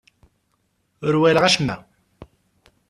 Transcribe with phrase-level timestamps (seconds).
[1.05, 1.77] Ur walaɣ acemma.